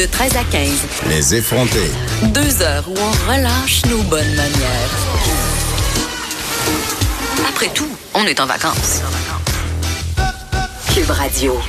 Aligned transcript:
De 0.00 0.06
13 0.06 0.34
à 0.38 0.44
15, 0.44 0.70
Les 1.10 1.34
effrontés. 1.34 1.90
deux 2.32 2.62
heures 2.62 2.88
où 2.88 2.94
on 2.98 3.30
relâche 3.30 3.84
nos 3.90 4.02
bonnes 4.04 4.34
manières. 4.34 4.90
Après 7.46 7.68
tout, 7.74 7.86
on 8.14 8.24
est 8.24 8.40
en 8.40 8.46
vacances. 8.46 9.02
Cube 10.94 11.10
Radio. 11.10 11.60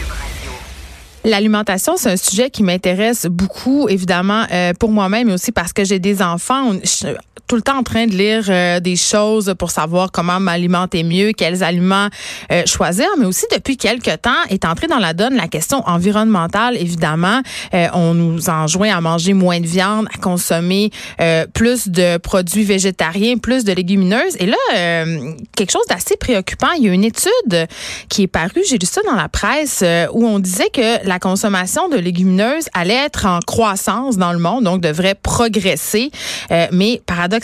L'alimentation, 1.26 1.98
c'est 1.98 2.12
un 2.12 2.16
sujet 2.16 2.50
qui 2.50 2.64
m'intéresse 2.64 3.26
beaucoup, 3.26 3.90
évidemment, 3.90 4.46
euh, 4.50 4.72
pour 4.80 4.92
moi-même, 4.92 5.28
mais 5.28 5.34
aussi 5.34 5.52
parce 5.52 5.74
que 5.74 5.84
j'ai 5.84 6.00
des 6.00 6.22
enfants. 6.22 6.70
On- 6.70 6.80
je 6.82 6.88
suis 6.90 7.08
tout 7.52 7.58
le 7.58 7.62
temps 7.64 7.80
en 7.80 7.84
train 7.84 8.08
de 8.08 8.14
lire 8.14 8.46
euh, 8.48 8.80
des 8.80 8.96
choses 8.96 9.54
pour 9.60 9.72
savoir 9.72 10.14
comment 10.14 10.40
m'alimenter 10.40 11.04
mieux, 11.04 11.34
quels 11.34 11.64
aliments 11.64 12.08
euh, 12.50 12.64
choisir, 12.66 13.08
mais 13.20 13.26
aussi 13.26 13.46
depuis 13.54 13.76
quelques 13.76 14.22
temps 14.22 14.42
est 14.50 14.64
entrée 14.64 14.88
dans 14.88 15.00
la 15.00 15.14
donne 15.14 15.36
la 15.36 15.50
question 15.50 15.84
environnementale, 15.86 16.78
évidemment. 16.78 17.42
Euh, 17.74 17.88
on 17.94 18.14
nous 18.14 18.50
enjoint 18.50 18.96
à 18.96 19.02
manger 19.02 19.34
moins 19.34 19.60
de 19.60 19.68
viande, 19.68 20.08
à 20.16 20.18
consommer 20.18 20.92
plus 21.54 21.90
de 21.90 22.18
produits 22.18 22.64
végétariens, 22.64 23.38
plus 23.38 23.66
de 23.66 23.74
légumineuses. 23.74 24.38
Et 24.40 24.46
là, 24.46 25.06
quelque 25.56 25.72
chose 25.72 25.86
d'assez 25.90 26.16
préoccupant, 26.16 26.72
il 26.78 26.86
y 26.86 26.90
a 26.90 26.94
une 26.94 27.04
étude 27.04 27.68
qui 28.08 28.24
est 28.24 28.28
parue, 28.28 28.64
j'ai 28.68 28.78
lu 28.78 28.86
ça 28.86 29.02
dans 29.06 29.16
la 29.16 29.28
presse, 29.28 29.84
où 30.14 30.26
on 30.26 30.40
disait 30.40 30.70
que 30.74 31.06
la 31.06 31.20
consommation 31.20 31.90
de 31.90 31.98
légumineuses 31.98 32.70
allait 32.74 33.06
être 33.06 33.26
en 33.26 33.40
croissance 33.40 34.18
dans 34.18 34.32
le 34.32 34.40
monde, 34.40 34.64
donc 34.64 34.82
devrait 34.82 35.16
progresser. 35.16 36.12
Mais 36.72 37.02
paradoxalement, 37.06 37.41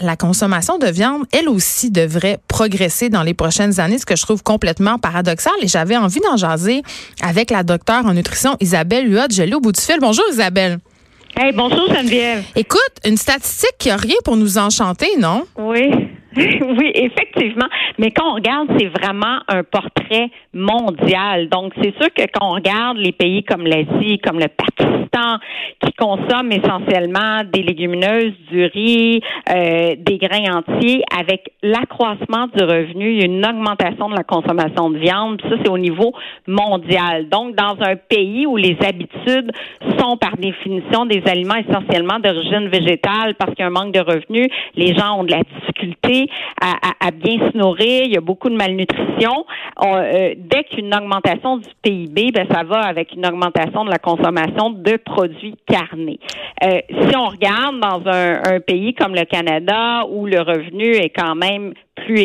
la 0.00 0.16
consommation 0.16 0.78
de 0.78 0.86
viande, 0.86 1.24
elle 1.32 1.48
aussi, 1.48 1.90
devrait 1.90 2.38
progresser 2.48 3.08
dans 3.08 3.22
les 3.22 3.34
prochaines 3.34 3.80
années, 3.80 3.98
ce 3.98 4.06
que 4.06 4.16
je 4.16 4.22
trouve 4.22 4.42
complètement 4.42 4.98
paradoxal. 4.98 5.52
Et 5.62 5.68
j'avais 5.68 5.96
envie 5.96 6.20
d'en 6.20 6.36
jaser 6.36 6.82
avec 7.22 7.50
la 7.50 7.62
docteure 7.62 8.06
en 8.06 8.14
nutrition 8.14 8.56
Isabelle 8.60 9.12
Huot. 9.12 9.30
Je 9.30 9.42
l'ai 9.42 9.54
au 9.54 9.60
bout 9.60 9.72
du 9.72 9.80
fil. 9.80 9.98
Bonjour 10.00 10.24
Isabelle. 10.30 10.78
Hey, 11.36 11.52
bonjour 11.52 11.86
Geneviève. 11.88 12.42
Écoute, 12.56 12.80
une 13.04 13.16
statistique 13.16 13.76
qui 13.78 13.90
a 13.90 13.96
rien 13.96 14.16
pour 14.24 14.36
nous 14.36 14.58
enchanter, 14.58 15.08
non? 15.18 15.44
Oui. 15.56 16.09
Oui, 16.36 16.92
effectivement. 16.94 17.66
Mais 17.98 18.10
quand 18.10 18.30
on 18.30 18.34
regarde, 18.34 18.68
c'est 18.78 18.86
vraiment 18.86 19.40
un 19.48 19.64
portrait 19.64 20.30
mondial. 20.54 21.48
Donc, 21.48 21.72
c'est 21.82 21.94
sûr 22.00 22.12
que 22.14 22.22
quand 22.32 22.50
on 22.50 22.54
regarde 22.54 22.98
les 22.98 23.12
pays 23.12 23.42
comme 23.42 23.66
l'Asie, 23.66 24.18
comme 24.18 24.38
le 24.38 24.48
Pakistan, 24.48 25.38
qui 25.80 25.92
consomment 25.94 26.52
essentiellement 26.52 27.42
des 27.52 27.62
légumineuses, 27.62 28.32
du 28.50 28.64
riz, 28.66 29.20
euh, 29.48 29.96
des 29.98 30.18
grains 30.18 30.58
entiers, 30.58 31.02
avec 31.18 31.52
l'accroissement 31.62 32.46
du 32.54 32.62
revenu, 32.62 33.12
il 33.12 33.18
y 33.18 33.22
a 33.22 33.26
une 33.26 33.44
augmentation 33.44 34.08
de 34.08 34.16
la 34.16 34.24
consommation 34.24 34.90
de 34.90 34.98
viande. 34.98 35.40
Ça, 35.42 35.56
c'est 35.62 35.70
au 35.70 35.78
niveau 35.78 36.12
mondial. 36.46 37.28
Donc, 37.28 37.56
dans 37.56 37.76
un 37.80 37.96
pays 37.96 38.46
où 38.46 38.56
les 38.56 38.76
habitudes 38.84 39.50
sont 39.98 40.16
par 40.16 40.36
définition 40.36 41.06
des 41.06 41.22
aliments 41.26 41.56
essentiellement 41.56 42.18
d'origine 42.20 42.68
végétale 42.68 43.34
parce 43.34 43.52
qu'il 43.54 43.60
y 43.60 43.62
a 43.64 43.66
un 43.66 43.70
manque 43.70 43.92
de 43.92 44.00
revenus, 44.00 44.48
les 44.76 44.94
gens 44.94 45.18
ont 45.18 45.24
de 45.24 45.32
la 45.32 45.42
difficulté 45.42 46.19
à, 46.60 47.10
bien 47.10 47.50
se 47.50 47.56
nourrir, 47.56 48.04
il 48.04 48.12
y 48.12 48.16
a 48.16 48.20
beaucoup 48.20 48.48
de 48.48 48.56
malnutrition. 48.56 49.44
On, 49.76 49.96
euh, 49.96 50.34
dès 50.36 50.64
qu'une 50.64 50.94
augmentation 50.94 51.58
du 51.58 51.68
PIB, 51.82 52.32
ben, 52.32 52.46
ça 52.50 52.62
va 52.64 52.80
avec 52.80 53.12
une 53.14 53.26
augmentation 53.26 53.84
de 53.84 53.90
la 53.90 53.98
consommation 53.98 54.70
de 54.70 54.96
produits 54.96 55.56
carnés. 55.66 56.18
Euh, 56.64 56.80
si 56.90 57.16
on 57.16 57.26
regarde 57.26 57.80
dans 57.80 58.02
un 58.10 58.60
pays 58.60 58.94
comme 58.94 59.14
le 59.14 59.24
Canada 59.24 60.04
où 60.08 60.26
le 60.26 60.40
revenu 60.40 60.94
est 60.94 61.10
quand 61.10 61.34
même 61.34 61.72
plus 62.06 62.20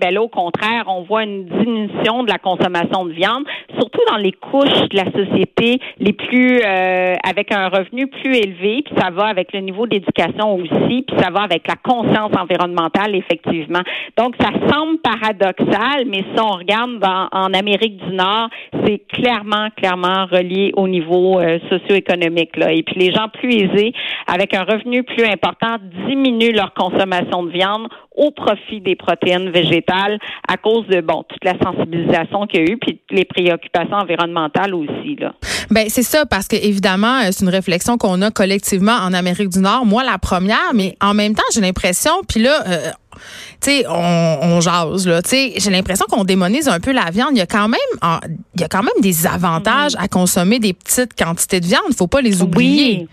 ben 0.00 0.12
là, 0.12 0.22
au 0.22 0.28
contraire, 0.28 0.84
on 0.88 1.02
voit 1.02 1.24
une 1.24 1.44
diminution 1.44 2.22
de 2.22 2.30
la 2.30 2.38
consommation 2.38 3.04
de 3.06 3.12
viande, 3.12 3.44
surtout 3.78 4.00
dans 4.10 4.16
les 4.16 4.32
couches 4.32 4.88
de 4.90 4.96
la 4.96 5.04
société 5.12 5.78
les 5.98 6.12
plus 6.12 6.60
euh, 6.64 7.14
avec 7.28 7.52
un 7.52 7.68
revenu 7.68 8.06
plus 8.08 8.36
élevé, 8.36 8.82
puis 8.84 8.94
ça 8.98 9.10
va 9.10 9.26
avec 9.26 9.52
le 9.52 9.60
niveau 9.60 9.86
d'éducation 9.86 10.54
aussi, 10.56 11.02
puis 11.06 11.16
ça 11.18 11.30
va 11.30 11.42
avec 11.42 11.66
la 11.68 11.76
conscience 11.76 12.30
environnementale, 12.38 13.14
effectivement. 13.14 13.80
Donc, 14.16 14.34
ça 14.40 14.50
semble 14.70 14.98
paradoxal, 14.98 16.04
mais 16.06 16.18
si 16.34 16.40
on 16.40 16.52
regarde 16.58 16.98
dans- 16.98 17.28
en 17.32 17.52
Amérique 17.54 17.96
du 17.98 18.12
Nord, 18.14 18.48
c'est 18.84 18.98
clairement, 19.12 19.68
clairement 19.76 20.26
relié 20.30 20.72
au 20.76 20.88
niveau 20.88 21.40
euh, 21.40 21.58
socio-économique. 21.70 22.56
Là. 22.56 22.72
Et 22.72 22.82
puis, 22.82 22.96
les 22.98 23.12
gens 23.12 23.28
plus 23.28 23.54
aisés, 23.54 23.92
avec 24.26 24.54
un 24.54 24.64
revenu 24.64 25.02
plus 25.02 25.24
important, 25.24 25.76
diminuent 26.08 26.54
leur 26.54 26.72
consommation 26.74 27.44
de 27.44 27.50
viande 27.50 27.88
au 28.16 28.30
profit 28.30 28.80
des 28.80 28.96
protéines 28.96 29.50
végétales 29.50 30.18
à 30.48 30.56
cause 30.56 30.86
de 30.88 31.00
bon 31.00 31.24
toute 31.28 31.44
la 31.44 31.54
sensibilisation 31.62 32.46
qu'il 32.46 32.60
y 32.60 32.62
a 32.64 32.72
eu 32.72 32.78
puis 32.78 33.00
les 33.10 33.24
préoccupations 33.24 33.96
environnementales 33.96 34.74
aussi 34.74 35.16
là. 35.18 35.34
Ben 35.70 35.86
c'est 35.88 36.02
ça 36.02 36.26
parce 36.26 36.48
que 36.48 36.56
évidemment 36.56 37.20
euh, 37.20 37.28
c'est 37.30 37.44
une 37.44 37.50
réflexion 37.50 37.98
qu'on 37.98 38.22
a 38.22 38.30
collectivement 38.30 38.92
en 38.92 39.12
Amérique 39.12 39.50
du 39.50 39.60
Nord. 39.60 39.86
Moi 39.86 40.02
la 40.04 40.18
première, 40.18 40.72
mais 40.74 40.96
en 41.00 41.14
même 41.14 41.34
temps 41.34 41.42
j'ai 41.54 41.60
l'impression 41.60 42.12
puis 42.28 42.40
là. 42.42 42.62
euh, 42.66 42.90
tu 43.62 43.70
sais, 43.70 43.86
on, 43.88 44.38
on 44.42 44.60
jase 44.60 45.06
là. 45.08 45.22
Tu 45.22 45.30
sais, 45.30 45.52
j'ai 45.56 45.70
l'impression 45.70 46.04
qu'on 46.06 46.24
démonise 46.24 46.68
un 46.68 46.80
peu 46.80 46.92
la 46.92 47.10
viande. 47.10 47.30
Il 47.32 47.38
y 47.38 47.40
a 47.40 47.46
quand 47.46 47.66
même, 47.66 47.80
il 48.54 48.60
y 48.60 48.64
a 48.64 48.68
quand 48.68 48.82
même 48.82 49.00
des 49.00 49.26
avantages 49.26 49.94
à 49.98 50.06
consommer 50.06 50.58
des 50.58 50.74
petites 50.74 51.14
quantités 51.14 51.60
de 51.60 51.64
viande. 51.66 51.84
Il 51.88 51.96
faut 51.96 52.08
pas 52.08 52.20
les 52.20 52.42
oublier. 52.42 52.98
Oui. 53.00 53.08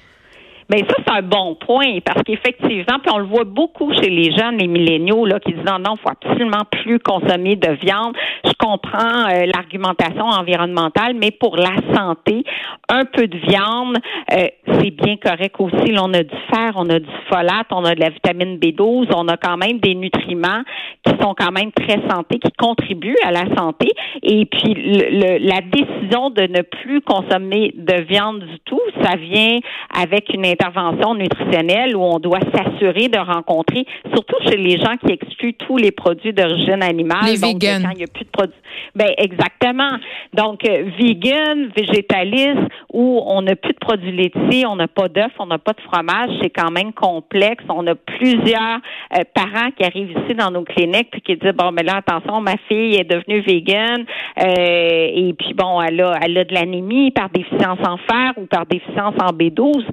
Mais 0.69 0.79
ça, 0.79 0.95
c'est 1.05 1.13
un 1.13 1.21
bon 1.21 1.55
point 1.55 1.99
parce 2.05 2.23
qu'effectivement, 2.23 2.99
puis 3.01 3.11
on 3.13 3.17
le 3.19 3.25
voit 3.25 3.43
beaucoup 3.43 3.91
chez 3.93 4.09
les 4.09 4.31
jeunes, 4.35 4.57
les 4.57 4.67
milléniaux, 4.67 5.25
là, 5.25 5.39
qui 5.39 5.53
disent 5.53 5.63
non, 5.65 5.79
non, 5.79 5.95
faut 5.97 6.09
absolument 6.09 6.63
plus 6.71 6.99
consommer 6.99 7.55
de 7.55 7.71
viande. 7.83 8.15
Je 8.45 8.51
comprends 8.57 9.29
euh, 9.29 9.45
l'argumentation 9.53 10.25
environnementale, 10.25 11.15
mais 11.19 11.31
pour 11.31 11.57
la 11.57 11.75
santé, 11.95 12.43
un 12.89 13.05
peu 13.05 13.27
de 13.27 13.37
viande, 13.37 13.97
euh, 14.33 14.47
c'est 14.79 14.91
bien 14.91 15.17
correct 15.17 15.55
aussi. 15.59 15.91
Là, 15.91 16.01
on 16.03 16.13
a 16.13 16.23
du 16.23 16.35
fer, 16.53 16.71
on 16.75 16.89
a 16.89 16.99
du 16.99 17.09
folate, 17.29 17.67
on 17.71 17.83
a 17.85 17.93
de 17.95 17.99
la 17.99 18.09
vitamine 18.09 18.57
B12, 18.57 19.07
on 19.15 19.27
a 19.27 19.37
quand 19.37 19.57
même 19.57 19.79
des 19.79 19.95
nutriments 19.95 20.61
qui 21.05 21.11
sont 21.21 21.33
quand 21.37 21.51
même 21.51 21.71
très 21.71 21.99
santé, 22.09 22.39
qui 22.39 22.51
contribuent 22.57 23.17
à 23.25 23.31
la 23.31 23.43
santé. 23.55 23.87
Et 24.21 24.45
puis 24.45 24.73
le- 24.73 25.09
le- 25.11 25.37
la 25.47 25.61
décision 25.61 26.29
de 26.29 26.43
ne 26.43 26.61
plus 26.61 27.01
consommer 27.01 27.73
de 27.75 28.01
viande 28.03 28.39
du 28.39 28.59
tout, 28.65 28.79
ça 29.01 29.15
vient 29.17 29.59
avec 29.97 30.33
une 30.33 30.45
intervention 30.53 31.15
nutritionnelle 31.15 31.95
où 31.95 32.01
on 32.01 32.19
doit 32.19 32.39
s'assurer 32.53 33.07
de 33.07 33.19
rencontrer, 33.19 33.85
surtout 34.13 34.37
chez 34.47 34.57
les 34.57 34.77
gens 34.77 34.97
qui 34.97 35.11
excluent 35.11 35.53
tous 35.53 35.77
les 35.77 35.91
produits 35.91 36.33
d'origine 36.33 36.83
animale. 36.83 37.25
Les 37.25 37.39
donc, 37.39 37.61
vegans. 37.61 37.81
Quand 37.83 37.91
il 37.91 37.97
n'y 37.97 38.03
a 38.03 38.07
plus 38.07 38.25
de 38.25 38.29
produits. 38.29 38.55
Ben 38.95 39.09
exactement. 39.17 39.97
Donc 40.33 40.65
euh, 40.67 40.85
vegan, 40.99 41.69
végétaliste, 41.75 42.69
où 42.91 43.21
on 43.25 43.41
n'a 43.41 43.55
plus 43.55 43.73
de 43.73 43.79
produits 43.79 44.11
laitiers, 44.11 44.65
on 44.65 44.75
n'a 44.75 44.87
pas 44.87 45.07
d'œufs, 45.07 45.31
on 45.39 45.45
n'a 45.45 45.57
pas 45.57 45.73
de 45.73 45.81
fromage, 45.81 46.29
c'est 46.41 46.49
quand 46.49 46.71
même 46.71 46.93
complexe. 46.93 47.63
On 47.69 47.85
a 47.87 47.95
plusieurs 47.95 48.79
euh, 49.17 49.23
parents 49.33 49.71
qui 49.77 49.83
arrivent 49.83 50.11
ici 50.11 50.35
dans 50.35 50.51
nos 50.51 50.63
cliniques 50.63 51.09
puis 51.11 51.21
qui 51.21 51.35
disent 51.35 51.53
bon 51.53 51.71
mais 51.71 51.83
là 51.83 51.97
attention, 51.97 52.41
ma 52.41 52.57
fille 52.67 52.95
est 52.95 53.09
devenue 53.09 53.41
vegan 53.41 54.05
euh, 54.39 54.45
et 54.47 55.33
puis 55.37 55.53
bon 55.53 55.81
elle 55.81 56.01
a 56.01 56.17
elle 56.21 56.37
a 56.37 56.43
de 56.43 56.53
l'anémie 56.53 57.11
par 57.11 57.29
déficience 57.29 57.79
en 57.85 57.97
fer 57.97 58.33
ou 58.37 58.45
par 58.45 58.65
déficience 58.65 59.15
en 59.21 59.33
B12. 59.33 59.85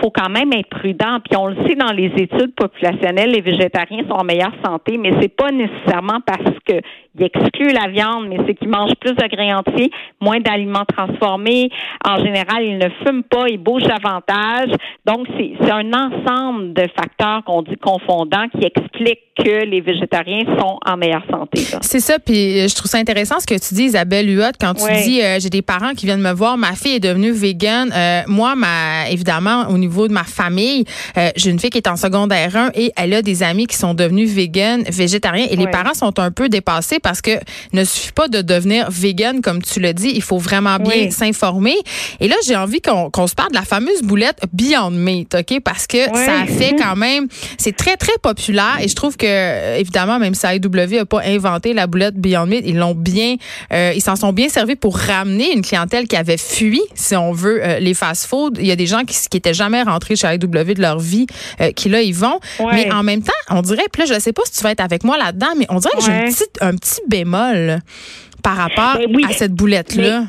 Faut 0.00 0.07
quand 0.10 0.28
même 0.28 0.52
être 0.52 0.68
prudent. 0.68 1.18
Puis 1.24 1.36
on 1.36 1.46
le 1.46 1.56
sait 1.66 1.74
dans 1.74 1.92
les 1.92 2.12
études 2.16 2.54
populationnelles, 2.54 3.30
les 3.30 3.40
végétariens 3.40 4.04
sont 4.08 4.14
en 4.14 4.24
meilleure 4.24 4.54
santé, 4.64 4.98
mais 4.98 5.12
c'est 5.20 5.34
pas 5.34 5.50
nécessairement 5.50 6.20
parce 6.26 6.56
que 6.66 6.80
ils 7.18 7.24
excluent 7.24 7.72
la 7.72 7.88
viande, 7.88 8.28
mais 8.28 8.36
c'est 8.46 8.54
qu'ils 8.54 8.68
mangent 8.68 8.94
plus 9.00 9.14
de 9.14 9.26
grains 9.28 9.58
entiers, 9.58 9.90
moins 10.20 10.40
d'aliments 10.40 10.84
transformés. 10.84 11.70
En 12.04 12.16
général, 12.18 12.62
ils 12.62 12.78
ne 12.78 12.88
fument 13.04 13.24
pas, 13.24 13.48
ils 13.48 13.58
bougent 13.58 13.82
davantage. 13.82 14.70
Donc, 15.04 15.26
c'est 15.36 15.70
un 15.70 15.92
ensemble 15.92 16.74
de 16.74 16.86
facteurs 16.96 17.42
qu'on 17.44 17.62
dit 17.62 17.76
confondants 17.76 18.46
qui 18.56 18.64
expliquent 18.64 19.24
que 19.38 19.64
les 19.64 19.80
végétariens 19.80 20.44
sont 20.58 20.78
en 20.84 20.96
meilleure 20.96 21.24
santé. 21.30 21.60
C'est 21.80 22.00
ça, 22.00 22.18
puis 22.18 22.60
euh, 22.60 22.68
je 22.68 22.74
trouve 22.74 22.90
ça 22.90 22.98
intéressant 22.98 23.38
ce 23.38 23.46
que 23.46 23.54
tu 23.54 23.74
dis, 23.74 23.84
Isabelle 23.84 24.28
Huot, 24.28 24.52
quand 24.60 24.74
tu 24.74 24.92
dis 25.04 25.22
euh, 25.22 25.38
j'ai 25.40 25.48
des 25.48 25.62
parents 25.62 25.92
qui 25.94 26.06
viennent 26.06 26.20
me 26.20 26.32
voir, 26.32 26.56
ma 26.56 26.72
fille 26.72 26.96
est 26.96 27.00
devenue 27.00 27.30
végane. 27.30 27.92
Euh, 27.94 28.22
moi, 28.26 28.54
ma, 28.56 29.08
évidemment, 29.10 29.66
au 29.70 29.78
niveau 29.78 29.97
de 30.06 30.12
ma 30.12 30.22
famille, 30.24 30.84
euh, 31.16 31.30
j'ai 31.34 31.50
une 31.50 31.58
fille 31.58 31.70
qui 31.70 31.78
est 31.78 31.88
en 31.88 31.96
secondaire 31.96 32.54
1 32.54 32.70
et 32.74 32.92
elle 32.96 33.14
a 33.14 33.22
des 33.22 33.42
amis 33.42 33.66
qui 33.66 33.76
sont 33.76 33.94
devenus 33.94 34.30
véganes, 34.30 34.82
végétariens, 34.84 35.46
et 35.50 35.56
les 35.56 35.66
parents 35.66 35.94
sont 35.94 36.18
un 36.20 36.30
peu 36.30 36.48
dépassés 36.48 37.00
parce 37.00 37.20
que 37.20 37.32
ne 37.72 37.82
suffit 37.84 38.12
pas 38.12 38.28
de 38.28 38.42
devenir 38.42 38.90
vegan 38.90 39.40
comme 39.40 39.62
tu 39.62 39.80
le 39.80 39.92
dis, 39.94 40.12
il 40.14 40.22
faut 40.22 40.38
vraiment 40.38 40.76
bien 40.76 40.92
Oui. 41.06 41.12
s'informer. 41.12 41.74
Et 42.20 42.28
là, 42.28 42.36
j'ai 42.46 42.54
envie 42.56 42.80
qu'on 42.80 43.10
qu'on 43.10 43.26
se 43.26 43.34
parle 43.34 43.50
de 43.50 43.56
la 43.56 43.62
fameuse 43.62 44.02
boulette 44.02 44.38
Beyond 44.52 44.90
Meat, 44.90 45.34
OK? 45.34 45.60
Parce 45.64 45.86
que 45.86 46.04
ça 46.14 46.44
fait 46.46 46.74
quand 46.78 46.94
même, 46.96 47.26
c'est 47.56 47.74
très, 47.76 47.96
très 47.96 48.12
populaire 48.22 48.76
et 48.80 48.88
je 48.88 48.94
trouve 48.94 49.16
que, 49.16 49.26
euh, 49.26 49.76
évidemment, 49.78 50.18
même 50.18 50.34
si 50.34 50.46
AEW 50.46 50.96
n'a 50.98 51.06
pas 51.06 51.22
inventé 51.24 51.72
la 51.72 51.86
boulette 51.86 52.16
Beyond 52.16 52.46
Meat, 52.46 52.64
ils 52.66 52.76
l'ont 52.76 52.94
bien, 52.94 53.36
euh, 53.72 53.92
ils 53.94 54.02
s'en 54.02 54.16
sont 54.16 54.32
bien 54.32 54.48
servis 54.48 54.76
pour 54.76 54.96
ramener 54.98 55.52
une 55.54 55.62
clientèle 55.62 56.06
qui 56.06 56.16
avait 56.16 56.36
fui, 56.36 56.80
si 56.94 57.16
on 57.16 57.32
veut, 57.32 57.60
euh, 57.64 57.78
les 57.78 57.94
fast-food. 57.94 58.58
Il 58.60 58.66
y 58.66 58.70
a 58.72 58.76
des 58.76 58.86
gens 58.86 59.04
qui, 59.04 59.16
qui 59.30 59.36
étaient 59.38 59.54
jamais 59.54 59.82
rentrés 59.88 60.16
chez 60.16 60.26
AEW 60.28 60.38
de 60.74 60.80
leur 60.82 60.98
vie, 60.98 61.26
euh, 61.60 61.72
qui 61.72 61.88
là, 61.88 62.00
ils 62.02 62.14
vont. 62.14 62.38
Ouais. 62.60 62.72
Mais 62.74 62.92
en 62.92 63.02
même 63.02 63.22
temps, 63.22 63.32
on 63.50 63.62
dirait, 63.62 63.84
puis 63.92 64.02
là, 64.06 64.14
je 64.14 64.20
sais 64.20 64.32
pas 64.32 64.42
si 64.44 64.52
tu 64.52 64.62
vas 64.62 64.70
être 64.72 64.80
avec 64.80 65.04
moi 65.04 65.16
là-dedans, 65.18 65.54
mais 65.56 65.66
on 65.70 65.78
dirait 65.78 65.96
que 65.98 66.04
j'ai 66.04 66.12
un 66.12 66.24
petit, 66.26 66.44
un 66.60 66.74
petit 66.76 67.00
bémol 67.08 67.80
par 68.42 68.56
rapport 68.56 68.96
Ben 68.98 69.06
oui. 69.14 69.24
à 69.28 69.32
cette 69.32 69.52
boulette-là. 69.54 70.24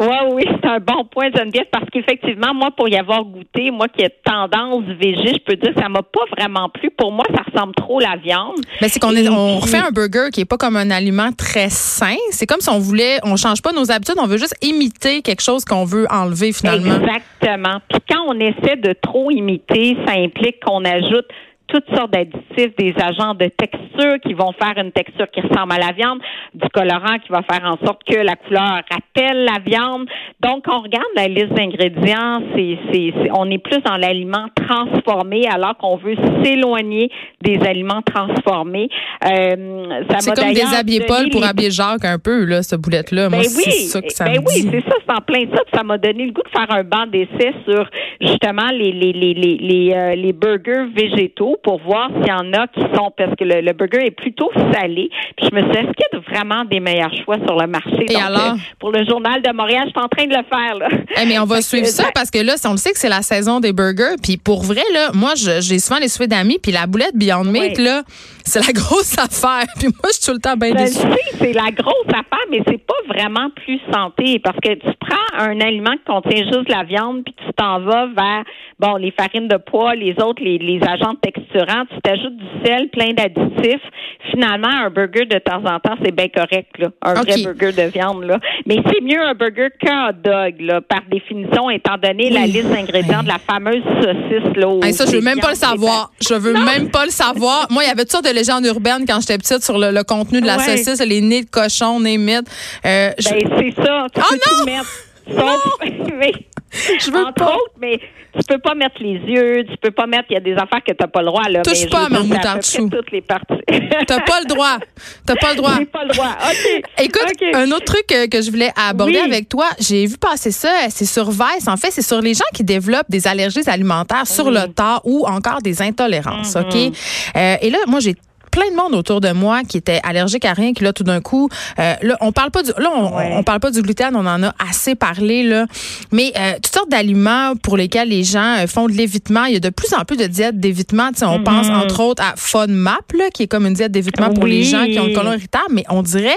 Oui, 0.00 0.16
oui, 0.32 0.44
c'est 0.46 0.68
un 0.68 0.80
bon 0.80 1.04
point, 1.04 1.30
Geneviève, 1.34 1.66
parce 1.70 1.88
qu'effectivement, 1.90 2.52
moi, 2.52 2.70
pour 2.76 2.88
y 2.88 2.96
avoir 2.96 3.24
goûté, 3.24 3.70
moi 3.70 3.86
qui 3.88 4.02
ai 4.02 4.10
tendance 4.24 4.84
végé, 4.98 5.34
je 5.34 5.44
peux 5.44 5.54
dire 5.54 5.72
que 5.72 5.80
ça 5.80 5.88
m'a 5.88 6.02
pas 6.02 6.24
vraiment 6.36 6.68
plu. 6.68 6.90
Pour 6.90 7.12
moi, 7.12 7.24
ça 7.34 7.42
ressemble 7.42 7.74
trop 7.74 8.00
à 8.00 8.14
la 8.14 8.16
viande. 8.16 8.56
Mais 8.80 8.88
c'est 8.88 8.98
qu'on 8.98 9.14
est, 9.14 9.28
on 9.28 9.58
refait 9.58 9.78
un 9.78 9.92
burger 9.92 10.30
qui 10.32 10.40
est 10.40 10.44
pas 10.44 10.56
comme 10.56 10.76
un 10.76 10.90
aliment 10.90 11.30
très 11.32 11.70
sain. 11.70 12.16
C'est 12.30 12.46
comme 12.46 12.60
si 12.60 12.70
on 12.70 12.78
voulait, 12.78 13.18
on 13.22 13.36
change 13.36 13.62
pas 13.62 13.72
nos 13.72 13.92
habitudes, 13.92 14.16
on 14.18 14.26
veut 14.26 14.38
juste 14.38 14.56
imiter 14.62 15.22
quelque 15.22 15.42
chose 15.42 15.64
qu'on 15.64 15.84
veut 15.84 16.06
enlever 16.10 16.52
finalement. 16.52 16.96
Exactement. 16.96 17.78
Puis 17.88 18.00
quand 18.10 18.24
on 18.26 18.38
essaie 18.40 18.76
de 18.76 18.94
trop 19.00 19.30
imiter, 19.30 19.96
ça 20.06 20.14
implique 20.14 20.60
qu'on 20.64 20.84
ajoute 20.84 21.26
toutes 21.66 21.88
sortes 21.94 22.12
d'additifs, 22.12 22.76
des 22.78 22.94
agents 23.02 23.34
de 23.34 23.46
texture 23.46 24.14
qui 24.24 24.34
vont 24.34 24.52
faire 24.52 24.74
une 24.76 24.92
texture 24.92 25.26
qui 25.30 25.40
ressemble 25.40 25.72
à 25.72 25.78
la 25.78 25.92
viande, 25.92 26.20
du 26.54 26.68
colorant 26.68 27.18
qui 27.24 27.30
va 27.30 27.42
faire 27.42 27.64
en 27.64 27.76
sorte 27.84 28.02
que 28.04 28.16
la 28.18 28.36
couleur 28.36 28.82
rappelle 28.90 29.44
la 29.44 29.58
viande. 29.64 30.06
Donc, 30.40 30.64
on 30.68 30.80
regarde 30.82 31.04
la 31.16 31.26
liste 31.28 31.52
d'ingrédients, 31.54 32.42
c'est, 32.54 32.78
c'est, 32.92 33.12
c'est- 33.22 33.30
on 33.32 33.50
est 33.50 33.58
plus 33.58 33.80
dans 33.82 33.96
l'aliment 33.96 34.46
transformé 34.54 35.46
alors 35.48 35.76
qu'on 35.76 35.96
veut 35.96 36.16
s'éloigner 36.42 37.10
des 37.42 37.58
aliments 37.66 38.02
transformés. 38.02 38.88
Euh, 39.26 39.88
ça 40.10 40.18
C'est 40.20 40.30
m'a 40.30 40.36
comme 40.36 40.52
déshabiller 40.52 41.00
Paul 41.06 41.28
pour 41.30 41.40
les 41.40 41.46
habiller 41.46 41.70
Jacques 41.70 42.04
un 42.04 42.18
peu, 42.18 42.44
là, 42.44 42.62
cette 42.62 42.80
boulette-là. 42.80 43.28
Moi, 43.30 43.38
ben 43.38 43.44
c'est 43.44 43.66
oui, 43.70 43.72
ça 43.86 44.00
que 44.02 44.12
ça 44.12 44.24
ben 44.26 44.32
me 44.34 44.38
oui, 44.46 44.62
dit. 44.62 44.68
c'est 44.70 44.80
ça, 44.88 44.96
c'est 45.06 45.14
en 45.14 45.20
plein 45.20 45.40
ça. 45.54 45.62
Puis 45.64 45.74
ça 45.74 45.82
m'a 45.82 45.98
donné 45.98 46.26
le 46.26 46.32
goût 46.32 46.42
de 46.42 46.48
faire 46.50 46.70
un 46.70 46.84
banc 46.84 47.06
d'essai 47.06 47.52
sur 47.68 47.88
justement 48.20 48.68
les 48.72 48.92
les 48.92 49.12
les 49.12 49.34
les 49.34 49.56
les, 49.56 49.92
euh, 49.94 50.14
les 50.14 50.32
burgers 50.32 50.86
végétaux 50.94 51.53
pour 51.62 51.80
voir 51.82 52.08
s'il 52.16 52.26
y 52.28 52.32
en 52.32 52.52
a 52.52 52.66
qui 52.68 52.80
sont 52.94 53.12
parce 53.16 53.34
que 53.36 53.44
le, 53.44 53.60
le 53.60 53.72
burger 53.72 54.06
est 54.06 54.10
plutôt 54.10 54.50
salé. 54.72 55.10
Puis 55.36 55.48
je 55.50 55.54
me 55.54 55.62
suis 55.62 55.70
dit, 55.72 55.78
est-ce 55.78 55.92
qu'il 55.92 56.06
y 56.12 56.16
a 56.16 56.20
vraiment 56.30 56.64
des 56.64 56.80
meilleurs 56.80 57.14
choix 57.24 57.36
sur 57.46 57.56
le 57.58 57.66
marché? 57.66 58.04
Et 58.08 58.14
Donc, 58.14 58.22
alors? 58.22 58.54
euh, 58.54 58.56
pour 58.78 58.90
le 58.92 59.04
journal 59.04 59.40
de 59.42 59.52
Montréal, 59.52 59.84
je 59.86 59.90
suis 59.90 60.00
en 60.04 60.08
train 60.08 60.24
de 60.26 60.34
le 60.34 60.44
faire 60.44 60.74
là. 60.76 60.88
Eh, 61.22 61.26
mais 61.26 61.38
on 61.38 61.44
va 61.44 61.60
suivre 61.60 61.86
ça 61.86 62.04
parce 62.14 62.30
que 62.30 62.38
là, 62.38 62.54
on 62.66 62.72
le 62.72 62.76
sait 62.76 62.92
que 62.92 62.98
c'est 62.98 63.08
la 63.08 63.22
saison 63.22 63.60
des 63.60 63.72
burgers. 63.72 64.16
Puis 64.22 64.36
pour 64.36 64.62
vrai, 64.62 64.82
là, 64.92 65.10
moi, 65.14 65.32
j'ai 65.34 65.78
souvent 65.78 66.00
les 66.00 66.08
souhaits 66.08 66.30
d'amis. 66.30 66.58
Puis 66.62 66.72
la 66.72 66.86
boulette 66.86 67.14
Beyond 67.16 67.44
Meat, 67.44 67.76
Oui. 67.78 67.84
là, 67.84 68.02
c'est 68.44 68.60
la 68.66 68.72
grosse 68.80 69.16
affaire. 69.18 69.66
Puis 69.78 69.88
moi, 69.88 70.08
je 70.08 70.12
suis 70.14 70.24
tout 70.26 70.32
le 70.32 70.40
temps 70.40 70.56
bien 70.56 70.72
déçue. 70.72 70.98
sais, 70.98 71.18
c'est 71.38 71.52
la 71.52 71.70
grosse 71.70 72.08
affaire, 72.08 72.44
mais 72.50 72.60
c'est 72.66 72.84
pas 72.84 72.94
vraiment 73.08 73.48
plus 73.64 73.80
santé 73.92 74.38
parce 74.42 74.58
que 74.60 74.74
tu 74.74 74.88
prends 75.00 75.38
un 75.38 75.60
aliment 75.60 75.92
qui 75.92 76.04
contient 76.06 76.42
juste 76.44 76.68
de 76.68 76.72
la 76.72 76.84
viande, 76.84 77.24
puis 77.24 77.34
tu 77.38 77.52
t'en 77.54 77.80
vas 77.80 78.06
vers 78.06 78.44
bon 78.78 78.96
les 78.96 79.10
farines 79.12 79.48
de 79.48 79.56
pois, 79.56 79.94
les 79.94 80.12
autres, 80.22 80.42
les, 80.42 80.58
les 80.58 80.80
agents 80.82 81.14
tu 81.52 82.00
t'ajoutes 82.02 82.36
du 82.36 82.46
sel, 82.64 82.88
plein 82.90 83.12
d'additifs. 83.12 83.82
Finalement, 84.30 84.68
un 84.68 84.90
burger 84.90 85.26
de 85.26 85.38
temps 85.38 85.62
en 85.64 85.78
temps, 85.80 85.94
c'est 86.02 86.14
bien 86.14 86.28
correct, 86.28 86.70
là. 86.78 86.88
Un 87.02 87.14
vrai 87.14 87.36
burger 87.42 87.72
de 87.72 87.88
viande, 87.90 88.24
là. 88.24 88.38
Mais 88.66 88.76
c'est 88.90 89.00
mieux 89.02 89.20
un 89.20 89.34
burger 89.34 89.68
qu'un 89.80 90.08
hot 90.08 90.12
dog, 90.24 90.60
là, 90.60 90.80
par 90.80 91.02
définition, 91.10 91.68
étant 91.70 91.96
donné 92.02 92.30
la 92.30 92.46
liste 92.46 92.68
d'ingrédients 92.68 93.22
de 93.22 93.28
la 93.28 93.38
fameuse 93.38 93.82
saucisse, 94.00 94.56
là. 94.56 94.68
Hey, 94.82 94.92
ça, 94.94 95.04
je 95.06 95.12
veux 95.16 95.20
même 95.22 95.40
pas 95.40 95.50
le 95.50 95.56
savoir. 95.56 96.10
Je 96.20 96.34
veux 96.34 96.54
Non. 96.54 96.60
même 96.64 96.90
pas 96.90 97.04
le 97.04 97.10
savoir. 97.10 97.66
Moi, 97.70 97.84
il 97.84 97.88
y 97.88 97.90
avait 97.90 98.02
toutes 98.02 98.12
sortes 98.12 98.24
de 98.28 98.34
légendes 98.34 98.64
urbaines 98.66 99.04
quand 99.06 99.20
j'étais 99.20 99.38
petite 99.38 99.62
sur 99.62 99.78
le, 99.78 99.90
le 99.90 100.02
contenu 100.04 100.40
de 100.40 100.46
la 100.46 100.56
Ouais. 100.56 100.76
saucisse, 100.76 101.04
les 101.06 101.20
nez 101.20 101.42
de 101.42 101.50
cochon, 101.50 102.00
nez 102.00 102.16
mythes. 102.18 102.48
Euh, 102.86 103.10
je, 103.18 103.28
Ben, 103.30 103.48
c'est 103.58 103.82
ça. 103.84 104.06
Tu 104.14 104.20
Oh 104.20 104.24
peux 104.30 104.34
non! 104.36 104.58
tout 104.58 104.64
mettre. 104.66 104.86
Sauf, 105.26 105.78
mais, 106.18 106.32
Je 107.00 107.10
veux 107.10 107.24
entre 107.24 107.34
pas. 107.34 107.54
autres, 107.54 107.72
mais 107.80 107.98
tu 107.98 108.40
peux 108.48 108.58
pas 108.58 108.74
mettre 108.74 108.96
les 109.00 109.12
yeux, 109.14 109.64
tu 109.70 109.76
peux 109.80 109.90
pas 109.92 110.06
mettre, 110.06 110.24
il 110.30 110.34
y 110.34 110.36
a 110.36 110.40
des 110.40 110.54
affaires 110.54 110.82
que 110.86 110.92
t'as 110.92 111.06
pas 111.06 111.20
le 111.20 111.26
droit, 111.26 111.48
là. 111.48 111.62
Touche 111.62 111.82
mais 111.84 111.88
pas 111.88 112.06
à 112.50 112.60
chou. 112.60 112.88
toutes 112.90 113.10
les 113.12 113.20
parties. 113.20 113.54
T'as 114.06 114.20
pas 114.20 114.40
le 114.40 114.46
droit. 114.46 114.78
T'as 115.26 115.36
pas 115.36 115.50
le 115.50 115.56
droit. 115.56 115.76
J'ai 115.78 115.86
pas 115.86 116.04
le 116.04 116.10
droit. 116.12 116.28
OK. 116.42 116.82
Écoute, 117.02 117.22
un 117.54 117.70
autre 117.70 117.84
truc 117.84 118.04
euh, 118.12 118.26
que 118.26 118.42
je 118.42 118.50
voulais 118.50 118.70
aborder 118.76 119.20
Oui. 119.20 119.30
avec 119.32 119.48
toi, 119.48 119.66
j'ai 119.78 120.04
vu 120.06 120.16
passer 120.18 120.50
ça, 120.50 120.70
c'est 120.90 121.04
sur 121.04 121.30
Vice. 121.30 121.68
En 121.68 121.76
fait, 121.76 121.90
c'est 121.90 122.02
sur 122.02 122.20
les 122.20 122.34
gens 122.34 122.44
qui 122.52 122.64
développent 122.64 123.08
des 123.08 123.26
allergies 123.26 123.68
alimentaires 123.68 124.26
sur 124.26 124.50
le 124.50 124.66
tard 124.72 125.00
ou 125.04 125.26
encore 125.26 125.62
des 125.62 125.80
intolérances, 125.82 126.54
Mm-hmm. 126.54 126.88
OK? 126.88 126.96
Euh, 127.36 127.56
et 127.62 127.70
là, 127.70 127.78
moi, 127.86 128.00
j'ai 128.00 128.14
plein 128.54 128.70
de 128.70 128.76
monde 128.76 128.94
autour 128.94 129.20
de 129.20 129.32
moi 129.32 129.62
qui 129.64 129.78
était 129.78 130.00
allergique 130.04 130.44
à 130.44 130.52
rien, 130.52 130.72
qui 130.74 130.84
là 130.84 130.92
tout 130.92 131.02
d'un 131.02 131.20
coup, 131.20 131.48
euh, 131.80 131.94
là 132.00 132.16
on 132.20 132.30
parle 132.30 132.52
pas 132.52 132.62
du, 132.62 132.70
là 132.78 132.88
on, 132.94 133.16
Ouais. 133.16 133.32
on 133.34 133.42
parle 133.42 133.58
pas 133.58 133.72
du 133.72 133.82
gluten, 133.82 134.14
on 134.14 134.24
en 134.26 134.42
a 134.44 134.54
assez 134.70 134.94
parlé 134.94 135.42
là, 135.42 135.66
mais 136.12 136.32
euh, 136.38 136.52
toutes 136.62 136.72
sortes 136.72 136.88
d'aliments 136.88 137.54
pour 137.60 137.76
lesquels 137.76 138.08
les 138.10 138.22
gens 138.22 138.58
euh, 138.60 138.66
font 138.68 138.86
de 138.86 138.92
l'évitement. 138.92 139.44
Il 139.46 139.54
y 139.54 139.56
a 139.56 139.60
de 139.60 139.70
plus 139.70 139.92
en 139.92 140.04
plus 140.04 140.16
de 140.16 140.26
diètes 140.26 140.60
d'évitement. 140.60 141.08
Tu 141.10 141.18
sais, 141.20 141.24
on 141.26 141.42
pense 141.42 141.68
entre 141.68 141.98
autres 142.00 142.22
à 142.22 142.34
FODMAP 142.36 143.12
là, 143.18 143.30
qui 143.34 143.42
est 143.42 143.48
comme 143.48 143.66
une 143.66 143.74
diète 143.74 143.90
d'évitement 143.90 144.32
pour 144.32 144.46
les 144.46 144.62
gens 144.62 144.84
qui 144.86 145.00
ont 145.00 145.06
le 145.06 145.14
colon 145.14 145.32
irritable, 145.32 145.64
mais 145.72 145.84
on 145.88 146.02
dirait 146.02 146.30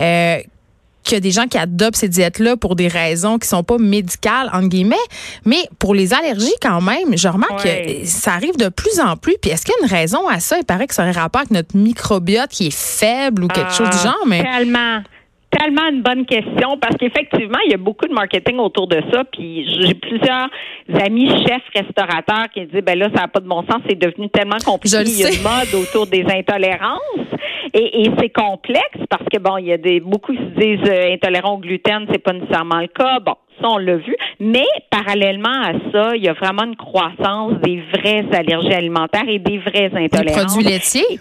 euh, 0.00 0.38
qu'il 1.02 1.14
y 1.14 1.16
a 1.16 1.20
des 1.20 1.30
gens 1.30 1.46
qui 1.46 1.58
adoptent 1.58 1.96
ces 1.96 2.08
diètes-là 2.08 2.56
pour 2.56 2.76
des 2.76 2.88
raisons 2.88 3.38
qui 3.38 3.48
sont 3.48 3.62
pas 3.62 3.78
médicales, 3.78 4.50
entre 4.52 4.68
guillemets, 4.68 4.96
mais 5.44 5.62
pour 5.78 5.94
les 5.94 6.12
allergies 6.14 6.52
quand 6.62 6.80
même, 6.80 7.16
je 7.16 7.28
remarque 7.28 7.64
Ouais. 7.64 8.00
que 8.02 8.08
ça 8.08 8.34
arrive 8.34 8.56
de 8.56 8.68
plus 8.68 9.00
en 9.00 9.16
plus. 9.16 9.36
Puis 9.40 9.50
est-ce 9.50 9.64
qu'il 9.64 9.74
y 9.78 9.82
a 9.82 9.86
une 9.86 9.90
raison 9.92 10.28
à 10.28 10.40
ça? 10.40 10.58
Il 10.58 10.64
paraît 10.64 10.86
que 10.86 10.94
ça 10.94 11.02
aurait 11.02 11.12
rapport 11.12 11.40
avec 11.40 11.50
notre 11.50 11.76
microbiote 11.76 12.50
qui 12.50 12.66
est 12.68 12.74
faible 12.76 13.44
ou 13.44 13.48
quelque 13.48 13.72
chose 13.72 13.90
du 13.90 13.96
Ah, 14.00 14.04
genre, 14.04 14.26
mais 14.26 14.42
Tellement. 14.42 15.02
Tellement 15.50 15.88
une 15.88 16.02
bonne 16.02 16.26
question 16.26 16.78
parce 16.80 16.96
qu'effectivement, 16.96 17.58
il 17.66 17.72
y 17.72 17.74
a 17.74 17.76
beaucoup 17.76 18.06
de 18.06 18.12
marketing 18.12 18.58
autour 18.58 18.86
de 18.86 19.02
ça. 19.12 19.24
Puis 19.24 19.66
j'ai 19.68 19.94
plusieurs 19.94 20.48
amis 21.04 21.28
chefs 21.28 21.68
restaurateurs 21.74 22.48
qui 22.54 22.66
disent 22.66 22.82
ben 22.82 22.98
là, 22.98 23.08
ça 23.14 23.22
n'a 23.22 23.28
pas 23.28 23.40
de 23.40 23.48
bon 23.48 23.62
sens, 23.62 23.82
c'est 23.88 23.98
devenu 23.98 24.28
tellement 24.30 24.58
compliqué. 24.64 24.98
Je 24.98 25.10
il 25.10 25.20
y 25.20 25.24
a 25.24 25.30
une 25.30 25.42
mode 25.42 25.74
autour 25.74 26.06
des 26.06 26.24
intolérances. 26.24 27.00
Et, 27.72 28.02
et 28.02 28.10
c'est 28.18 28.30
complexe 28.30 28.98
parce 29.08 29.24
que 29.32 29.38
bon, 29.38 29.56
il 29.58 29.66
y 29.66 29.72
a 29.72 29.76
des 29.76 30.00
beaucoup 30.00 30.32
qui 30.32 30.38
se 30.38 30.60
disent 30.60 30.90
euh, 30.90 31.12
intolérants 31.12 31.54
au 31.54 31.58
gluten, 31.58 32.06
c'est 32.10 32.18
pas 32.18 32.32
nécessairement 32.32 32.80
le 32.80 32.88
cas. 32.88 33.20
Bon, 33.20 33.34
ça 33.60 33.68
on 33.68 33.78
l'a 33.78 33.96
vu. 33.96 34.16
Mais 34.40 34.66
parallèlement 34.90 35.62
à 35.62 35.72
ça, 35.92 36.16
il 36.16 36.24
y 36.24 36.28
a 36.28 36.32
vraiment 36.32 36.64
une 36.64 36.76
croissance 36.76 37.54
des 37.62 37.82
vraies 37.92 38.24
allergies 38.32 38.72
alimentaires 38.74 39.28
et 39.28 39.38
des 39.38 39.58
vraies 39.58 39.90
des 39.90 40.04
intolérances. 40.04 40.54
produits 40.54 40.68
laitiers. 40.68 41.20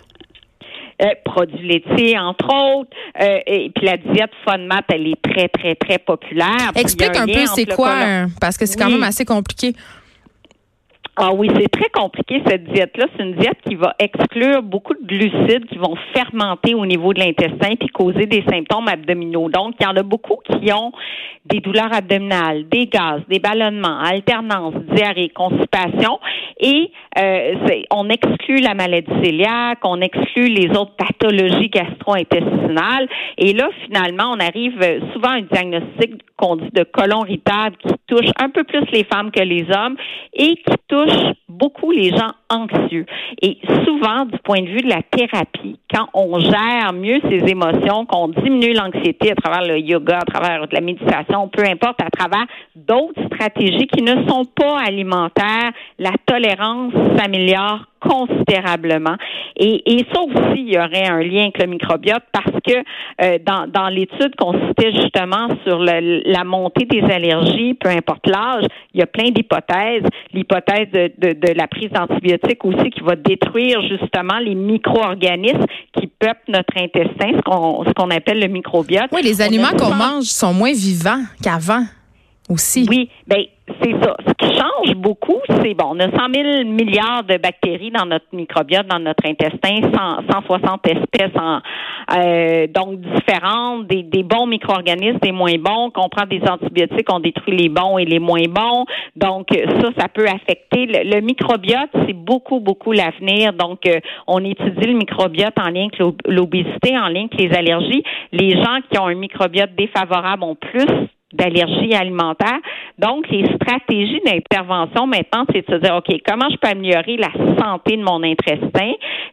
Euh, 1.01 1.05
produits 1.23 1.65
laitiers, 1.65 2.19
entre 2.19 2.45
autres. 2.53 2.89
Euh, 3.21 3.39
et 3.47 3.71
puis 3.73 3.85
la 3.85 3.95
diète 3.95 4.31
FODMAP, 4.43 4.83
elle 4.93 5.07
est 5.07 5.21
très, 5.21 5.47
très, 5.47 5.75
très 5.75 5.97
populaire. 5.97 6.71
Explique 6.75 7.15
un 7.15 7.25
peu 7.25 7.45
c'est 7.45 7.73
quoi, 7.73 7.93
euh, 8.03 8.25
parce 8.41 8.57
que 8.57 8.65
c'est 8.65 8.77
quand 8.77 8.89
même 8.89 9.03
assez 9.03 9.23
compliqué. 9.23 9.73
Ah 11.21 11.33
oui, 11.33 11.49
c'est 11.53 11.67
très 11.67 11.89
compliqué 11.89 12.41
cette 12.47 12.63
diète-là. 12.71 13.07
C'est 13.17 13.23
une 13.23 13.35
diète 13.35 13.57
qui 13.67 13.75
va 13.75 13.93
exclure 13.99 14.63
beaucoup 14.63 14.93
de 14.93 15.05
glucides 15.05 15.65
qui 15.65 15.77
vont 15.77 15.97
fermenter 16.15 16.73
au 16.75 16.85
niveau 16.85 17.13
de 17.13 17.19
l'intestin 17.19 17.75
puis 17.77 17.89
causer 17.89 18.25
des 18.25 18.41
symptômes 18.49 18.87
abdominaux. 18.87 19.49
Donc, 19.49 19.75
il 19.81 19.83
y 19.83 19.85
en 19.85 19.97
a 19.97 20.03
beaucoup 20.03 20.37
qui 20.45 20.71
ont 20.71 20.93
des 21.43 21.59
douleurs 21.59 21.91
abdominales, 21.91 22.69
des 22.69 22.87
gaz, 22.87 23.21
des 23.27 23.39
ballonnements, 23.39 23.99
alternance, 23.99 24.75
diarrhée, 24.93 25.27
constipation. 25.27 26.19
Et 26.61 26.89
euh, 27.17 27.53
on 27.91 28.07
exclut 28.09 28.61
la 28.61 28.73
maladie 28.73 29.11
cœliaque, 29.21 29.79
on 29.83 29.99
exclut 29.99 30.47
les 30.47 30.69
autres 30.69 30.95
pathologies 30.95 31.69
gastro-intestinales. 31.69 33.09
Et 33.37 33.51
là, 33.51 33.69
finalement, 33.85 34.31
on 34.31 34.39
arrive 34.39 34.79
euh, 34.81 34.99
souvent 35.13 35.31
à 35.31 35.33
un 35.33 35.41
diagnostic 35.41 36.21
qu'on 36.37 36.55
dit 36.55 36.69
de 36.73 36.83
colon 36.83 37.25
irritable 37.25 37.75
qui 37.77 37.93
touche 38.07 38.29
un 38.41 38.49
peu 38.49 38.63
plus 38.63 38.85
les 38.91 39.03
femmes 39.03 39.31
que 39.31 39.41
les 39.41 39.65
hommes 39.71 39.97
et 40.33 40.55
qui 40.55 40.75
touche 40.87 41.08
beaucoup 41.47 41.91
les 41.91 42.09
gens 42.09 42.31
anxieux. 42.49 43.05
Et 43.41 43.57
souvent, 43.85 44.25
du 44.25 44.37
point 44.39 44.61
de 44.61 44.67
vue 44.67 44.81
de 44.81 44.89
la 44.89 45.01
thérapie, 45.03 45.79
quand 45.93 46.07
on 46.13 46.39
gère 46.39 46.93
mieux 46.93 47.19
ses 47.29 47.49
émotions, 47.49 48.05
qu'on 48.05 48.29
diminue 48.29 48.73
l'anxiété 48.73 49.31
à 49.31 49.35
travers 49.35 49.67
le 49.67 49.79
yoga, 49.79 50.17
à 50.17 50.25
travers 50.25 50.67
de 50.67 50.73
la 50.73 50.81
méditation, 50.81 51.47
peu 51.47 51.63
importe, 51.63 52.01
à 52.01 52.09
travers 52.09 52.45
d'autres 52.75 53.21
stratégies 53.33 53.87
qui 53.87 54.01
ne 54.03 54.27
sont 54.27 54.45
pas 54.45 54.77
alimentaires, 54.85 55.71
la 55.97 56.11
tolérance 56.25 56.93
s'améliore 57.17 57.85
considérablement. 57.99 59.15
Et, 59.57 59.83
et 59.93 60.05
ça 60.13 60.21
aussi, 60.21 60.55
il 60.61 60.73
y 60.73 60.77
aurait 60.77 61.07
un 61.09 61.21
lien 61.21 61.43
avec 61.43 61.59
le 61.59 61.67
microbiote 61.67 62.23
parce 62.31 62.55
que 62.65 62.75
euh, 63.21 63.39
dans, 63.45 63.67
dans 63.67 63.89
l'étude 63.89 64.33
qu'on 64.37 64.53
citait 64.67 64.93
justement 64.93 65.49
sur 65.65 65.79
le- 65.79 66.21
la 66.25 66.45
montée 66.45 66.85
des 66.85 67.01
allergies, 67.01 67.73
peu 67.73 67.89
importe 67.89 68.25
l'âge, 68.25 68.63
il 68.93 69.01
y 69.01 69.03
a 69.03 69.05
plein 69.05 69.31
d'hypothèses. 69.31 70.03
L'hypothèse 70.33 70.89
de, 70.93 71.11
de, 71.17 71.33
de 71.33 71.53
la 71.57 71.67
prise 71.67 71.89
d'antibiotiques 71.89 72.38
aussi 72.63 72.89
qui 72.89 73.01
va 73.01 73.15
détruire 73.15 73.81
justement 73.87 74.39
les 74.39 74.55
micro-organismes 74.55 75.65
qui 75.97 76.07
peuplent 76.07 76.39
notre 76.49 76.77
intestin, 76.77 77.37
ce 77.37 77.41
qu'on 77.41 77.83
ce 77.85 77.91
qu'on 77.93 78.09
appelle 78.09 78.39
le 78.39 78.47
microbiote. 78.47 79.09
Oui, 79.11 79.21
les 79.23 79.41
aliments 79.41 79.71
qu'on 79.71 79.89
100 79.89 79.95
mange 79.95 80.23
sont 80.23 80.53
moins 80.53 80.73
vivants 80.73 81.23
qu'avant 81.43 81.83
aussi. 82.49 82.85
Oui, 82.89 83.09
ben 83.27 83.43
c'est 83.81 84.03
ça. 84.03 84.15
Ce 84.27 84.33
qui 84.33 84.55
change 84.57 84.95
beaucoup, 84.95 85.39
c'est 85.61 85.73
bon, 85.73 85.91
on 85.95 85.99
a 85.99 86.09
100 86.09 86.33
000 86.33 86.63
milliards 86.65 87.23
de 87.23 87.37
bactéries 87.37 87.91
dans 87.91 88.05
notre 88.05 88.25
microbiote, 88.33 88.87
dans 88.87 88.99
notre 88.99 89.25
intestin, 89.27 89.89
100, 89.93 90.31
160 90.31 90.87
espèces, 90.87 91.35
en, 91.39 91.59
euh, 92.17 92.67
donc 92.67 92.99
différentes, 93.01 93.87
des, 93.87 94.03
des 94.03 94.23
bons 94.23 94.45
micro-organismes, 94.47 95.19
des 95.21 95.31
moins 95.31 95.57
bons. 95.57 95.89
Qu'on 95.91 96.09
prend 96.09 96.25
des 96.25 96.41
antibiotiques, 96.49 97.07
on 97.11 97.19
détruit 97.19 97.55
les 97.55 97.69
bons 97.69 97.97
et 97.97 98.05
les 98.05 98.19
moins 98.19 98.43
bons. 98.49 98.85
Donc 99.15 99.47
ça, 99.51 99.89
ça 99.97 100.07
peut 100.07 100.25
affecter 100.25 100.85
le, 100.85 101.15
le 101.15 101.21
microbiote. 101.21 101.89
C'est 102.07 102.13
beaucoup, 102.13 102.59
beaucoup 102.59 102.91
l'avenir. 102.91 103.53
Donc 103.53 103.85
euh, 103.87 103.99
on 104.27 104.43
étudie 104.43 104.87
le 104.87 104.93
microbiote 104.97 105.57
en 105.59 105.69
lien 105.69 105.81
avec 105.83 105.99
l'ob- 105.99 106.21
l'obésité, 106.27 106.97
en 106.97 107.07
lien 107.07 107.27
avec 107.31 107.39
les 107.39 107.55
allergies. 107.55 108.03
Les 108.31 108.51
gens 108.51 108.79
qui 108.91 108.99
ont 108.99 109.07
un 109.07 109.15
microbiote 109.15 109.75
défavorable 109.75 110.43
ont 110.43 110.55
plus 110.55 110.85
d'allergies 111.33 111.93
alimentaires. 111.93 112.57
Donc, 112.99 113.29
les 113.29 113.45
stratégies 113.55 114.19
d'intervention 114.25 115.07
maintenant, 115.07 115.45
c'est 115.53 115.65
de 115.65 115.73
se 115.73 115.79
dire, 115.79 115.95
OK, 115.95 116.13
comment 116.27 116.49
je 116.49 116.57
peux 116.57 116.67
améliorer 116.67 117.15
la 117.15 117.31
santé 117.57 117.95
de 117.95 118.03
mon 118.03 118.21
intestin? 118.23 118.91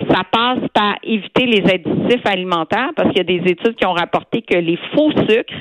Ça 0.08 0.22
passe 0.30 0.68
par 0.72 0.94
éviter 1.02 1.46
les 1.46 1.62
additifs 1.64 2.24
alimentaires 2.26 2.90
parce 2.94 3.08
qu'il 3.08 3.18
y 3.18 3.20
a 3.20 3.40
des 3.40 3.50
études 3.50 3.74
qui 3.74 3.84
ont 3.84 3.92
rapporté 3.92 4.42
que 4.42 4.56
les 4.56 4.78
faux 4.94 5.10
sucres 5.28 5.54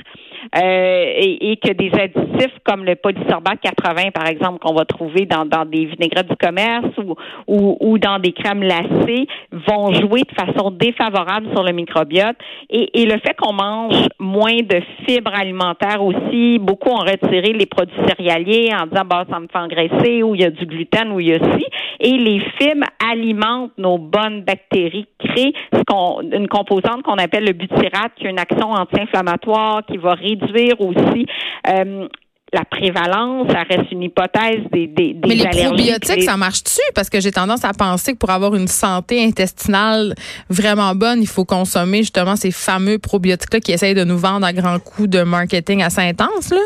et, 0.53 1.51
et 1.51 1.57
que 1.57 1.73
des 1.73 1.91
additifs 1.93 2.55
comme 2.63 2.83
le 2.83 2.95
polysorbate 2.95 3.59
80, 3.61 4.11
par 4.11 4.27
exemple, 4.27 4.59
qu'on 4.59 4.73
va 4.73 4.85
trouver 4.85 5.25
dans, 5.25 5.45
dans 5.45 5.65
des 5.65 5.85
vinaigrettes 5.85 6.29
du 6.29 6.35
commerce 6.35 6.97
ou, 6.97 7.15
ou, 7.47 7.77
ou 7.79 7.97
dans 7.97 8.19
des 8.19 8.31
crèmes 8.31 8.61
glacées, 8.61 9.27
vont 9.51 9.93
jouer 9.93 10.21
de 10.21 10.33
façon 10.35 10.71
défavorable 10.71 11.47
sur 11.53 11.63
le 11.63 11.71
microbiote. 11.71 12.35
Et, 12.69 13.01
et 13.01 13.05
le 13.05 13.19
fait 13.19 13.35
qu'on 13.37 13.53
mange 13.53 14.07
moins 14.19 14.57
de 14.57 14.81
fibres 15.05 15.33
alimentaires 15.33 16.03
aussi, 16.03 16.59
beaucoup 16.59 16.89
ont 16.89 17.05
retiré 17.05 17.53
les 17.53 17.65
produits 17.65 17.95
céréaliers 18.07 18.69
en 18.73 18.87
disant, 18.87 19.05
bah, 19.05 19.25
ça 19.29 19.39
me 19.39 19.47
fait 19.47 19.59
engraisser, 19.59 20.23
ou 20.23 20.35
il 20.35 20.41
y 20.41 20.45
a 20.45 20.49
du 20.49 20.65
gluten, 20.65 21.11
ou 21.11 21.19
il 21.19 21.27
y 21.27 21.33
a 21.33 21.39
ci. 21.39 21.65
Et 21.99 22.17
les 22.17 22.39
fibres 22.57 22.87
alimentent 23.11 23.77
nos 23.77 23.97
bonnes 23.97 24.41
bactéries, 24.41 25.07
créent 25.19 25.53
ce 25.73 25.81
qu'on, 25.87 26.21
une 26.21 26.47
composante 26.47 27.03
qu'on 27.03 27.17
appelle 27.17 27.45
le 27.45 27.53
butyrate, 27.53 28.13
qui 28.15 28.27
a 28.27 28.29
une 28.29 28.39
action 28.39 28.71
anti-inflammatoire, 28.71 29.85
qui 29.85 29.97
va 29.97 30.13
réduire 30.13 30.35
aussi 30.80 31.25
euh, 31.68 32.08
la 32.54 32.63
prévalence, 32.63 33.51
ça 33.51 33.63
reste 33.70 33.92
une 33.92 34.04
hypothèse 34.04 34.62
des, 34.72 34.88
des, 34.88 35.13
des 35.13 35.27
Mais 35.27 35.36
les 35.36 35.65
probiotiques, 35.65 36.24
ça 36.24 36.38
marche-tu? 36.38 36.80
Parce 36.94 37.10
que 37.10 37.20
j'ai 37.20 37.32
tendance 37.32 37.65
à 37.65 37.74
penser 37.74 38.13
que 38.13 38.18
pour 38.18 38.30
avoir 38.30 38.56
une 38.56 38.68
santé 38.68 39.24
intestinale 39.24 40.13
vraiment 40.50 40.96
bonne, 40.96 41.22
il 41.22 41.27
faut 41.27 41.44
consommer 41.44 41.98
justement 41.98 42.36
ces 42.36 42.51
fameux 42.51 42.98
probiotiques-là 42.98 43.60
qui 43.60 43.72
essayent 43.74 43.96
de 43.96 44.04
nous 44.04 44.18
vendre 44.18 44.46
à 44.46 44.54
grands 44.54 44.80
coups 44.80 45.10
de 45.10 45.24
marketing 45.24 45.84
assez 45.84 46.01
intense, 46.01 46.51
là. 46.51 46.62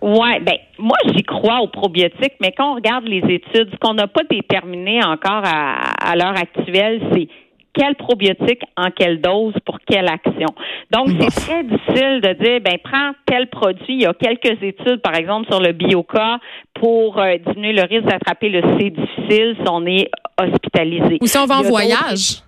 Ouais, 0.00 0.40
ben 0.40 0.56
moi 0.80 0.96
j'y 1.14 1.22
crois 1.22 1.60
aux 1.60 1.68
probiotiques, 1.68 2.34
mais 2.40 2.52
quand 2.56 2.72
on 2.72 2.74
regarde 2.74 3.04
les 3.04 3.18
études, 3.18 3.68
ce 3.70 3.76
qu'on 3.80 3.94
n'a 3.94 4.08
pas 4.08 4.22
déterminé 4.28 4.98
encore 5.04 5.44
à, 5.44 5.92
à 6.10 6.16
l'heure 6.16 6.36
actuelle, 6.36 7.00
c'est 7.12 7.28
quel 7.74 7.94
probiotique 7.94 8.62
en 8.76 8.90
quelle 8.90 9.20
dose 9.20 9.54
pour 9.64 9.78
quelle 9.86 10.08
action. 10.08 10.48
Donc 10.90 11.08
c'est 11.18 11.40
très 11.40 11.64
difficile 11.64 12.20
de 12.20 12.32
dire 12.34 12.60
ben 12.60 12.78
prends 12.82 13.12
tel 13.26 13.48
produit. 13.48 13.94
Il 13.94 14.02
y 14.02 14.06
a 14.06 14.14
quelques 14.14 14.62
études, 14.62 15.00
par 15.02 15.14
exemple 15.14 15.46
sur 15.50 15.60
le 15.60 15.72
bioca, 15.72 16.38
pour 16.74 17.18
euh, 17.18 17.36
diminuer 17.46 17.72
le 17.72 17.82
risque 17.82 18.04
d'attraper 18.04 18.48
le 18.48 18.62
C 18.78 18.90
difficile 18.90 19.56
si 19.56 19.68
on 19.70 19.86
est 19.86 20.10
hospitalisé. 20.40 21.18
Ou 21.20 21.26
si 21.26 21.38
on 21.38 21.46
va 21.46 21.58
en 21.58 21.62
voyage. 21.62 22.42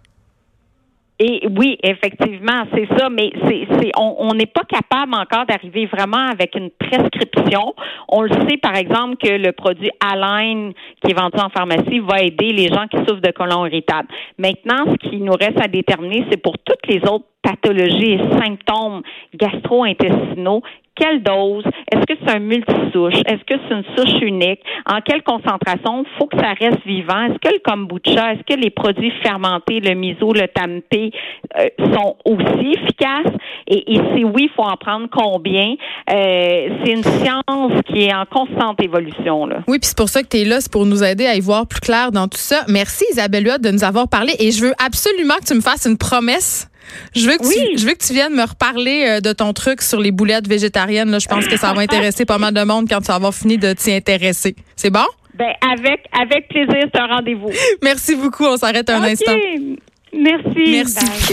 Et 1.20 1.46
oui, 1.56 1.78
effectivement, 1.82 2.64
c'est 2.74 2.88
ça, 2.98 3.08
mais 3.08 3.30
c'est, 3.46 3.92
on 3.96 4.34
n'est 4.34 4.46
pas 4.46 4.64
capable 4.64 5.14
encore 5.14 5.46
d'arriver 5.46 5.86
vraiment 5.86 6.28
avec 6.28 6.56
une 6.56 6.70
prescription. 6.70 7.72
On 8.08 8.22
le 8.22 8.30
sait, 8.48 8.56
par 8.56 8.74
exemple, 8.76 9.16
que 9.16 9.30
le 9.30 9.52
produit 9.52 9.90
Align 10.00 10.72
qui 11.02 11.12
est 11.12 11.14
vendu 11.14 11.38
en 11.38 11.50
pharmacie 11.50 12.00
va 12.00 12.20
aider 12.20 12.52
les 12.52 12.66
gens 12.66 12.88
qui 12.88 12.96
souffrent 12.98 13.20
de 13.20 13.30
colon 13.30 13.64
irritable. 13.66 14.08
Maintenant, 14.38 14.86
ce 14.86 15.08
qui 15.08 15.18
nous 15.18 15.34
reste 15.34 15.60
à 15.60 15.68
déterminer, 15.68 16.26
c'est 16.30 16.42
pour 16.42 16.58
toutes 16.58 16.86
les 16.88 17.00
autres 17.08 17.26
pathologies 17.44 18.14
et 18.14 18.20
symptômes 18.40 19.02
gastro-intestinaux, 19.34 20.62
quelle 20.96 21.24
dose? 21.24 21.64
Est-ce 21.90 22.06
que 22.06 22.14
c'est 22.24 22.36
un 22.36 22.38
multisouche? 22.38 23.20
Est-ce 23.26 23.44
que 23.44 23.60
c'est 23.66 23.74
une 23.74 23.84
souche 23.96 24.22
unique? 24.22 24.60
En 24.86 25.00
quelle 25.00 25.22
concentration? 25.24 26.04
Faut 26.16 26.26
que 26.26 26.38
ça 26.38 26.52
reste 26.52 26.86
vivant. 26.86 27.24
Est-ce 27.24 27.38
que 27.38 27.52
le 27.52 27.60
kombucha, 27.64 28.32
est-ce 28.32 28.54
que 28.54 28.60
les 28.60 28.70
produits 28.70 29.12
fermentés, 29.22 29.80
le 29.80 29.94
miso, 29.94 30.32
le 30.32 30.46
tempeh, 30.46 31.10
euh, 31.58 31.68
sont 31.92 32.16
aussi 32.24 32.74
efficaces? 32.78 33.34
Et, 33.66 33.94
et 33.94 34.00
si 34.14 34.24
oui, 34.24 34.48
faut 34.54 34.62
en 34.62 34.76
prendre 34.76 35.08
combien? 35.10 35.74
Euh, 36.12 36.68
c'est 36.84 36.92
une 36.92 37.02
science 37.02 37.72
qui 37.88 38.04
est 38.04 38.14
en 38.14 38.26
constante 38.26 38.80
évolution. 38.80 39.46
Là. 39.46 39.64
Oui, 39.66 39.80
puis 39.80 39.88
c'est 39.88 39.98
pour 39.98 40.08
ça 40.08 40.22
que 40.22 40.28
tu 40.28 40.36
es 40.36 40.44
là, 40.44 40.60
c'est 40.60 40.70
pour 40.70 40.86
nous 40.86 41.02
aider 41.02 41.26
à 41.26 41.34
y 41.34 41.40
voir 41.40 41.66
plus 41.66 41.80
clair 41.80 42.12
dans 42.12 42.28
tout 42.28 42.38
ça. 42.38 42.62
Merci 42.68 43.04
Isabelle 43.10 43.48
Huot 43.48 43.58
de 43.58 43.70
nous 43.72 43.82
avoir 43.82 44.08
parlé 44.08 44.34
et 44.38 44.52
je 44.52 44.64
veux 44.64 44.74
absolument 44.78 45.34
que 45.40 45.46
tu 45.46 45.54
me 45.54 45.60
fasses 45.60 45.86
une 45.86 45.98
promesse. 45.98 46.70
Je 47.14 47.28
veux 47.28 47.36
que, 47.36 47.46
Oui. 47.46 47.54
tu, 47.72 47.78
je 47.78 47.86
veux 47.86 47.92
que 47.94 48.04
tu 48.04 48.12
viennes 48.12 48.34
me 48.34 48.42
reparler 48.44 49.04
euh, 49.06 49.20
de 49.20 49.32
ton 49.32 49.52
truc 49.52 49.82
sur 49.82 50.00
les 50.00 50.10
boulettes 50.10 50.46
végétariennes. 50.48 51.10
Là, 51.10 51.18
je 51.18 51.28
pense 51.28 51.46
que 51.46 51.56
ça 51.56 51.72
va 51.72 51.80
intéresser 51.82 52.24
pas 52.24 52.38
mal 52.38 52.54
de 52.54 52.62
monde 52.62 52.86
quand 52.88 53.00
tu 53.00 53.06
vas 53.06 53.14
avoir 53.14 53.34
fini 53.34 53.58
de 53.58 53.72
t'y 53.72 53.92
intéresser. 53.92 54.54
C'est 54.76 54.90
bon? 54.90 55.04
Ben, 55.34 55.52
avec, 55.62 56.00
avec 56.12 56.48
plaisir, 56.48 56.88
c'est 56.94 57.00
un 57.00 57.06
rendez-vous. 57.06 57.50
Merci 57.82 58.14
beaucoup. 58.14 58.44
On 58.44 58.56
s'arrête 58.56 58.88
un 58.90 59.02
instant. 59.02 59.32
Merci. 60.12 60.70
Merci. 60.70 60.94
Bye. 60.94 61.18